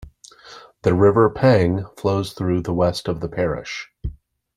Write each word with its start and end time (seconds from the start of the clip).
The 0.81 0.95
River 0.95 1.29
Pang 1.29 1.85
flows 1.95 2.33
through 2.33 2.61
the 2.63 2.73
west 2.73 3.07
of 3.07 3.19
the 3.19 3.29
parish. 3.29 3.87